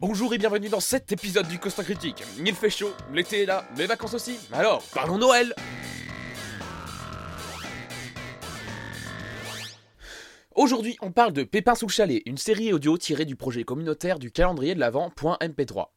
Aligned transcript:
Bonjour 0.00 0.32
et 0.32 0.38
bienvenue 0.38 0.70
dans 0.70 0.80
cet 0.80 1.12
épisode 1.12 1.46
du 1.46 1.58
Costa 1.58 1.84
Critique. 1.84 2.24
Il 2.38 2.54
fait 2.54 2.70
chaud, 2.70 2.94
l'été 3.12 3.42
est 3.42 3.44
là, 3.44 3.68
les 3.76 3.84
vacances 3.84 4.14
aussi. 4.14 4.38
Alors, 4.50 4.82
parlons 4.94 5.18
Noël 5.18 5.54
Aujourd'hui, 10.54 10.96
on 11.02 11.12
parle 11.12 11.34
de 11.34 11.42
Pépin 11.42 11.74
sous 11.74 11.86
le 11.86 11.92
chalet, 11.92 12.22
une 12.24 12.38
série 12.38 12.72
audio 12.72 12.96
tirée 12.96 13.26
du 13.26 13.36
projet 13.36 13.62
communautaire 13.64 14.18
du 14.18 14.32
calendrier 14.32 14.74
de 14.74 14.80
l'Avent.mp3. 14.80 15.88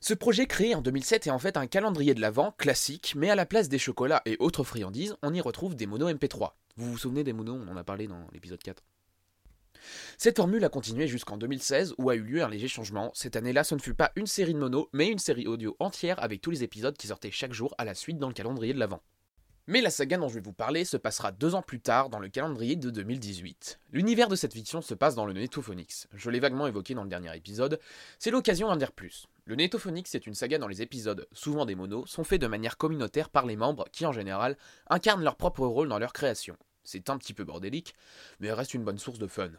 Ce 0.00 0.14
projet 0.14 0.46
créé 0.46 0.74
en 0.74 0.82
2007 0.82 1.28
est 1.28 1.30
en 1.30 1.38
fait 1.38 1.56
un 1.56 1.68
calendrier 1.68 2.14
de 2.14 2.20
l'Avent 2.20 2.50
classique, 2.50 3.14
mais 3.16 3.30
à 3.30 3.36
la 3.36 3.46
place 3.46 3.68
des 3.68 3.78
chocolats 3.78 4.22
et 4.26 4.36
autres 4.40 4.64
friandises, 4.64 5.14
on 5.22 5.32
y 5.32 5.40
retrouve 5.40 5.76
des 5.76 5.86
monos 5.86 6.10
MP3. 6.10 6.54
Vous 6.76 6.90
vous 6.90 6.98
souvenez 6.98 7.22
des 7.22 7.32
monos 7.32 7.60
On 7.64 7.70
en 7.70 7.76
a 7.76 7.84
parlé 7.84 8.08
dans 8.08 8.26
l'épisode 8.32 8.60
4. 8.60 8.82
Cette 10.18 10.36
formule 10.36 10.64
a 10.64 10.68
continué 10.68 11.08
jusqu'en 11.08 11.36
2016 11.36 11.94
où 11.98 12.10
a 12.10 12.14
eu 12.14 12.22
lieu 12.22 12.42
un 12.42 12.48
léger 12.48 12.68
changement. 12.68 13.10
Cette 13.14 13.36
année-là, 13.36 13.64
ce 13.64 13.74
ne 13.74 13.80
fut 13.80 13.94
pas 13.94 14.12
une 14.16 14.26
série 14.26 14.54
de 14.54 14.58
monos, 14.58 14.88
mais 14.92 15.08
une 15.08 15.18
série 15.18 15.46
audio 15.46 15.76
entière 15.78 16.22
avec 16.22 16.40
tous 16.40 16.50
les 16.50 16.62
épisodes 16.62 16.96
qui 16.96 17.08
sortaient 17.08 17.30
chaque 17.30 17.52
jour 17.52 17.74
à 17.78 17.84
la 17.84 17.94
suite 17.94 18.18
dans 18.18 18.28
le 18.28 18.34
calendrier 18.34 18.74
de 18.74 18.78
l'Avent. 18.78 19.02
Mais 19.68 19.80
la 19.80 19.90
saga 19.90 20.16
dont 20.16 20.28
je 20.28 20.34
vais 20.34 20.40
vous 20.40 20.52
parler 20.52 20.84
se 20.84 20.96
passera 20.96 21.32
deux 21.32 21.56
ans 21.56 21.62
plus 21.62 21.80
tard 21.80 22.08
dans 22.08 22.20
le 22.20 22.28
calendrier 22.28 22.76
de 22.76 22.88
2018. 22.88 23.80
L'univers 23.90 24.28
de 24.28 24.36
cette 24.36 24.52
fiction 24.52 24.80
se 24.80 24.94
passe 24.94 25.16
dans 25.16 25.26
le 25.26 25.32
Netophonix. 25.32 26.06
Je 26.14 26.30
l'ai 26.30 26.38
vaguement 26.38 26.68
évoqué 26.68 26.94
dans 26.94 27.02
le 27.02 27.08
dernier 27.08 27.36
épisode, 27.36 27.80
c'est 28.20 28.30
l'occasion 28.30 28.68
d'en 28.68 28.76
dire 28.76 28.92
plus. 28.92 29.26
Le 29.44 29.56
Netophonix 29.56 30.14
est 30.14 30.26
une 30.28 30.34
saga 30.34 30.58
dont 30.58 30.68
les 30.68 30.82
épisodes, 30.82 31.26
souvent 31.32 31.66
des 31.66 31.74
monos, 31.74 32.06
sont 32.06 32.22
faits 32.22 32.40
de 32.40 32.46
manière 32.46 32.76
communautaire 32.76 33.28
par 33.28 33.44
les 33.44 33.56
membres 33.56 33.86
qui 33.90 34.06
en 34.06 34.12
général 34.12 34.56
incarnent 34.88 35.24
leur 35.24 35.34
propre 35.34 35.66
rôle 35.66 35.88
dans 35.88 35.98
leur 35.98 36.12
création. 36.12 36.56
C'est 36.86 37.10
un 37.10 37.18
petit 37.18 37.34
peu 37.34 37.44
bordélique, 37.44 37.94
mais 38.40 38.52
reste 38.52 38.74
une 38.74 38.84
bonne 38.84 38.98
source 38.98 39.18
de 39.18 39.26
fun. 39.26 39.50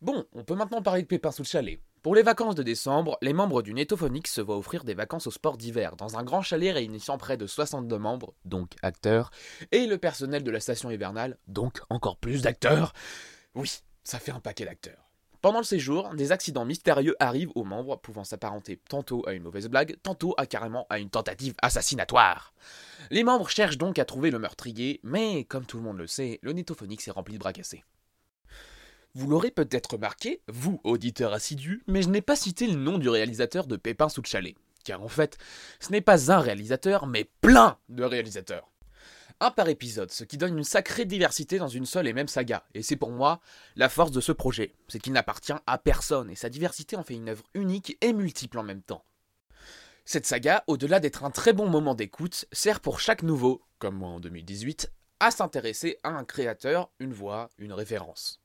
Bon, 0.00 0.26
on 0.32 0.44
peut 0.44 0.54
maintenant 0.54 0.82
parler 0.82 1.02
de 1.02 1.06
Pépin 1.06 1.30
sous 1.30 1.42
le 1.42 1.46
chalet. 1.46 1.80
Pour 2.02 2.14
les 2.14 2.22
vacances 2.22 2.54
de 2.54 2.62
décembre, 2.62 3.16
les 3.22 3.32
membres 3.32 3.62
du 3.62 3.72
Netophonix 3.72 4.30
se 4.30 4.42
voient 4.42 4.58
offrir 4.58 4.84
des 4.84 4.92
vacances 4.92 5.26
au 5.26 5.30
sport 5.30 5.56
d'hiver 5.56 5.96
dans 5.96 6.18
un 6.18 6.22
grand 6.22 6.42
chalet 6.42 6.74
réunissant 6.74 7.16
près 7.16 7.38
de 7.38 7.46
62 7.46 7.96
membres, 7.96 8.34
donc 8.44 8.72
acteurs, 8.82 9.30
et 9.72 9.86
le 9.86 9.96
personnel 9.96 10.42
de 10.42 10.50
la 10.50 10.60
station 10.60 10.90
hivernale, 10.90 11.38
donc 11.48 11.80
encore 11.88 12.18
plus 12.18 12.42
d'acteurs. 12.42 12.92
Oui, 13.54 13.70
ça 14.02 14.18
fait 14.18 14.32
un 14.32 14.40
paquet 14.40 14.66
d'acteurs. 14.66 15.03
Pendant 15.44 15.58
le 15.58 15.64
séjour, 15.66 16.14
des 16.14 16.32
accidents 16.32 16.64
mystérieux 16.64 17.16
arrivent 17.20 17.52
aux 17.54 17.64
membres, 17.64 18.00
pouvant 18.00 18.24
s'apparenter 18.24 18.80
tantôt 18.88 19.28
à 19.28 19.34
une 19.34 19.42
mauvaise 19.42 19.68
blague, 19.68 19.98
tantôt 20.02 20.32
à 20.38 20.46
carrément 20.46 20.86
à 20.88 20.98
une 20.98 21.10
tentative 21.10 21.52
assassinatoire. 21.60 22.54
Les 23.10 23.24
membres 23.24 23.50
cherchent 23.50 23.76
donc 23.76 23.98
à 23.98 24.06
trouver 24.06 24.30
le 24.30 24.38
meurtrier, 24.38 25.00
mais 25.02 25.44
comme 25.44 25.66
tout 25.66 25.76
le 25.76 25.82
monde 25.82 25.98
le 25.98 26.06
sait, 26.06 26.38
le 26.40 26.54
Netophonix 26.54 27.06
est 27.06 27.10
rempli 27.10 27.34
de 27.34 27.40
bras 27.40 27.52
cassés. 27.52 27.84
Vous 29.12 29.28
l'aurez 29.28 29.50
peut-être 29.50 29.92
remarqué, 29.92 30.40
vous, 30.48 30.80
auditeur 30.82 31.34
assidu, 31.34 31.82
mais 31.88 32.00
je 32.00 32.08
n'ai 32.08 32.22
pas 32.22 32.36
cité 32.36 32.66
le 32.66 32.76
nom 32.76 32.96
du 32.96 33.10
réalisateur 33.10 33.66
de 33.66 33.76
Pépin 33.76 34.08
sous 34.08 34.22
le 34.22 34.26
chalet. 34.26 34.54
Car 34.82 35.02
en 35.02 35.08
fait, 35.08 35.36
ce 35.78 35.92
n'est 35.92 36.00
pas 36.00 36.32
un 36.32 36.40
réalisateur, 36.40 37.06
mais 37.06 37.28
plein 37.42 37.76
de 37.90 38.02
réalisateurs. 38.02 38.70
Un 39.40 39.50
par 39.50 39.68
épisode, 39.68 40.10
ce 40.10 40.24
qui 40.24 40.38
donne 40.38 40.56
une 40.56 40.64
sacrée 40.64 41.04
diversité 41.04 41.58
dans 41.58 41.68
une 41.68 41.86
seule 41.86 42.06
et 42.06 42.12
même 42.12 42.28
saga. 42.28 42.64
Et 42.74 42.82
c'est 42.82 42.96
pour 42.96 43.10
moi 43.10 43.40
la 43.76 43.88
force 43.88 44.12
de 44.12 44.20
ce 44.20 44.32
projet, 44.32 44.74
c'est 44.88 45.00
qu'il 45.00 45.12
n'appartient 45.12 45.52
à 45.66 45.78
personne, 45.78 46.30
et 46.30 46.36
sa 46.36 46.48
diversité 46.48 46.96
en 46.96 47.02
fait 47.02 47.14
une 47.14 47.28
œuvre 47.28 47.44
unique 47.54 47.98
et 48.00 48.12
multiple 48.12 48.58
en 48.58 48.62
même 48.62 48.82
temps. 48.82 49.04
Cette 50.04 50.26
saga, 50.26 50.64
au-delà 50.66 51.00
d'être 51.00 51.24
un 51.24 51.30
très 51.30 51.52
bon 51.52 51.68
moment 51.68 51.94
d'écoute, 51.94 52.44
sert 52.52 52.80
pour 52.80 53.00
chaque 53.00 53.22
nouveau, 53.22 53.62
comme 53.78 53.96
moi 53.96 54.10
en 54.10 54.20
2018, 54.20 54.92
à 55.20 55.30
s'intéresser 55.30 55.98
à 56.02 56.10
un 56.10 56.24
créateur, 56.24 56.90
une 56.98 57.14
voix, 57.14 57.50
une 57.58 57.72
référence. 57.72 58.40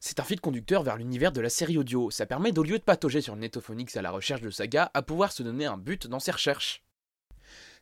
C'est 0.00 0.18
un 0.18 0.24
fil 0.24 0.40
conducteur 0.40 0.82
vers 0.82 0.96
l'univers 0.96 1.30
de 1.30 1.40
la 1.40 1.48
série 1.48 1.78
audio. 1.78 2.10
Ça 2.10 2.26
permet, 2.26 2.50
d'au 2.50 2.64
lieu 2.64 2.78
de 2.78 2.84
patauger 2.84 3.20
sur 3.20 3.36
Netophonix 3.36 3.96
à 3.96 4.02
la 4.02 4.10
recherche 4.10 4.40
de 4.40 4.50
saga, 4.50 4.90
à 4.94 5.02
pouvoir 5.02 5.30
se 5.30 5.44
donner 5.44 5.66
un 5.66 5.78
but 5.78 6.08
dans 6.08 6.18
ses 6.18 6.32
recherches. 6.32 6.82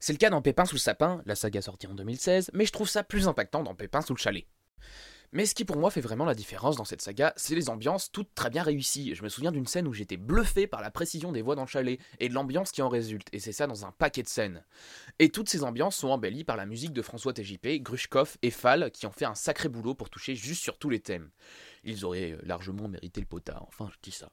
C'est 0.01 0.15
le 0.15 0.19
cas 0.19 0.31
dans 0.31 0.41
Pépin 0.41 0.65
sous 0.65 0.77
le 0.77 0.81
sapin, 0.81 1.21
la 1.27 1.35
saga 1.35 1.61
sortie 1.61 1.87
en 1.87 1.95
2016, 1.95 2.53
mais 2.55 2.65
je 2.65 2.73
trouve 2.73 2.89
ça 2.89 3.05
plus 3.05 3.29
impactant 3.29 3.63
dans 3.63 3.75
Pépin 3.75 4.01
sous 4.01 4.15
le 4.15 4.19
chalet. 4.19 4.47
Mais 5.33 5.45
ce 5.45 5.55
qui 5.55 5.67
pour 5.67 5.77
moi 5.77 5.91
fait 5.91 6.01
vraiment 6.01 6.25
la 6.25 6.35
différence 6.35 6.77
dans 6.77 6.87
cette 6.87 7.03
saga, 7.03 7.35
c'est 7.37 7.55
les 7.55 7.69
ambiances 7.69 8.11
toutes 8.11 8.35
très 8.35 8.49
bien 8.49 8.63
réussies. 8.63 9.15
Je 9.15 9.23
me 9.23 9.29
souviens 9.29 9.53
d'une 9.53 9.67
scène 9.67 9.87
où 9.87 9.93
j'étais 9.93 10.17
bluffé 10.17 10.67
par 10.67 10.81
la 10.81 10.91
précision 10.91 11.33
des 11.33 11.43
voix 11.43 11.55
dans 11.55 11.65
le 11.65 11.69
chalet 11.69 12.01
et 12.19 12.31
de 12.31 12.35
l'ambiance 12.35 12.73
qui 12.73 12.81
en 12.81 12.89
résulte, 12.89 13.29
et 13.33 13.41
c'est 13.41 13.53
ça 13.53 13.67
dans 13.67 13.85
un 13.85 13.93
paquet 13.93 14.23
de 14.23 14.29
scènes. 14.29 14.65
Et 15.19 15.29
toutes 15.29 15.51
ces 15.51 15.65
ambiances 15.65 15.97
sont 15.97 16.09
embellies 16.09 16.45
par 16.45 16.57
la 16.57 16.65
musique 16.65 16.95
de 16.95 17.03
François 17.03 17.35
TJP, 17.35 17.83
Grushkov 17.83 18.39
et 18.41 18.51
Fall 18.51 18.91
qui 18.91 19.07
ont 19.07 19.13
fait 19.13 19.27
un 19.27 19.35
sacré 19.35 19.69
boulot 19.69 19.95
pour 19.95 20.09
toucher 20.09 20.35
juste 20.35 20.63
sur 20.63 20.79
tous 20.79 20.89
les 20.89 21.01
thèmes. 21.01 21.31
Ils 21.85 22.07
auraient 22.07 22.39
largement 22.43 22.89
mérité 22.89 23.21
le 23.21 23.27
potard, 23.27 23.67
enfin 23.69 23.89
je 23.93 23.99
dis 24.03 24.17
ça. 24.17 24.33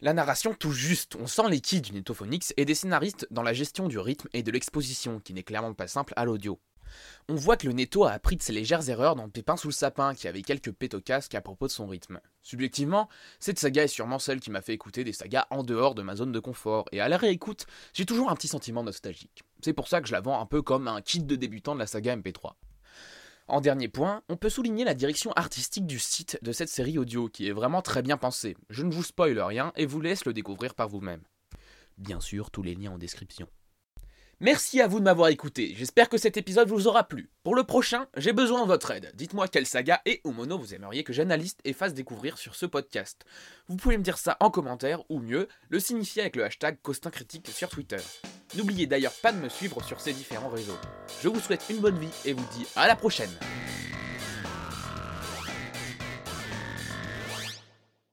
La 0.00 0.12
narration 0.12 0.54
touche 0.54 0.76
juste, 0.76 1.16
on 1.16 1.26
sent 1.26 1.48
les 1.48 1.60
quilles 1.60 1.80
du 1.80 1.92
Netophonix 1.92 2.52
et 2.56 2.64
des 2.64 2.74
scénaristes 2.74 3.28
dans 3.30 3.42
la 3.42 3.52
gestion 3.52 3.86
du 3.86 3.98
rythme 3.98 4.28
et 4.32 4.42
de 4.42 4.50
l'exposition, 4.50 5.20
qui 5.20 5.32
n'est 5.34 5.44
clairement 5.44 5.72
pas 5.72 5.86
simple 5.86 6.12
à 6.16 6.24
l'audio. 6.24 6.58
On 7.28 7.36
voit 7.36 7.56
que 7.56 7.66
le 7.66 7.72
Netto 7.72 8.04
a 8.04 8.10
appris 8.10 8.36
de 8.36 8.42
ses 8.42 8.52
légères 8.52 8.88
erreurs 8.88 9.14
dans 9.14 9.28
Pépin 9.28 9.56
sous 9.56 9.68
le 9.68 9.72
sapin, 9.72 10.14
qui 10.14 10.28
avait 10.28 10.42
quelques 10.42 10.74
casque 11.04 11.34
à 11.34 11.40
propos 11.40 11.66
de 11.66 11.72
son 11.72 11.86
rythme. 11.86 12.20
Subjectivement, 12.42 13.08
cette 13.38 13.58
saga 13.58 13.84
est 13.84 13.88
sûrement 13.88 14.18
celle 14.18 14.40
qui 14.40 14.50
m'a 14.50 14.62
fait 14.62 14.74
écouter 14.74 15.04
des 15.04 15.12
sagas 15.12 15.46
en 15.50 15.62
dehors 15.62 15.94
de 15.94 16.02
ma 16.02 16.16
zone 16.16 16.32
de 16.32 16.40
confort, 16.40 16.86
et 16.92 17.00
à 17.00 17.08
la 17.08 17.16
réécoute, 17.16 17.66
j'ai 17.92 18.04
toujours 18.04 18.30
un 18.30 18.34
petit 18.34 18.48
sentiment 18.48 18.82
nostalgique. 18.82 19.44
C'est 19.62 19.72
pour 19.72 19.88
ça 19.88 20.00
que 20.00 20.08
je 20.08 20.12
la 20.12 20.20
vends 20.20 20.40
un 20.40 20.46
peu 20.46 20.60
comme 20.60 20.88
un 20.88 21.00
kit 21.00 21.20
de 21.20 21.36
débutant 21.36 21.74
de 21.74 21.80
la 21.80 21.86
saga 21.86 22.16
MP3. 22.16 22.54
En 23.46 23.60
dernier 23.60 23.88
point, 23.88 24.22
on 24.30 24.36
peut 24.36 24.48
souligner 24.48 24.84
la 24.84 24.94
direction 24.94 25.32
artistique 25.32 25.86
du 25.86 25.98
site 25.98 26.38
de 26.40 26.52
cette 26.52 26.70
série 26.70 26.98
audio 26.98 27.28
qui 27.28 27.46
est 27.46 27.52
vraiment 27.52 27.82
très 27.82 28.00
bien 28.00 28.16
pensée. 28.16 28.56
Je 28.70 28.82
ne 28.82 28.92
vous 28.92 29.02
spoile 29.02 29.38
rien 29.38 29.72
et 29.76 29.84
vous 29.84 30.00
laisse 30.00 30.24
le 30.24 30.32
découvrir 30.32 30.74
par 30.74 30.88
vous-même. 30.88 31.22
Bien 31.98 32.20
sûr, 32.20 32.50
tous 32.50 32.62
les 32.62 32.74
liens 32.74 32.92
en 32.92 32.98
description. 32.98 33.46
Merci 34.40 34.80
à 34.80 34.88
vous 34.88 34.98
de 34.98 35.04
m'avoir 35.04 35.28
écouté, 35.28 35.74
j'espère 35.76 36.08
que 36.08 36.18
cet 36.18 36.36
épisode 36.36 36.68
vous 36.68 36.88
aura 36.88 37.04
plu. 37.04 37.30
Pour 37.44 37.54
le 37.54 37.62
prochain, 37.62 38.08
j'ai 38.16 38.32
besoin 38.32 38.62
de 38.62 38.66
votre 38.66 38.90
aide. 38.90 39.12
Dites-moi 39.14 39.46
quelle 39.46 39.66
saga 39.66 40.00
et 40.06 40.20
ou 40.24 40.32
mono 40.32 40.58
vous 40.58 40.74
aimeriez 40.74 41.04
que 41.04 41.12
j'analyse 41.12 41.56
et 41.64 41.72
fasse 41.72 41.94
découvrir 41.94 42.36
sur 42.36 42.56
ce 42.56 42.66
podcast. 42.66 43.24
Vous 43.68 43.76
pouvez 43.76 43.96
me 43.96 44.02
dire 44.02 44.18
ça 44.18 44.36
en 44.40 44.50
commentaire 44.50 45.02
ou 45.08 45.20
mieux, 45.20 45.48
le 45.68 45.78
signifier 45.78 46.22
avec 46.22 46.34
le 46.34 46.44
hashtag 46.44 46.78
Costin 46.82 47.10
Critique 47.10 47.48
sur 47.48 47.68
Twitter. 47.68 48.00
N'oubliez 48.56 48.86
d'ailleurs 48.86 49.12
pas 49.12 49.32
de 49.32 49.38
me 49.38 49.48
suivre 49.48 49.82
sur 49.82 50.00
ces 50.00 50.12
différents 50.12 50.48
réseaux. 50.48 50.78
Je 51.22 51.28
vous 51.28 51.40
souhaite 51.40 51.64
une 51.70 51.78
bonne 51.78 51.98
vie 51.98 52.10
et 52.24 52.32
vous 52.32 52.46
dis 52.56 52.66
à 52.76 52.86
la 52.86 52.94
prochaine 52.94 53.30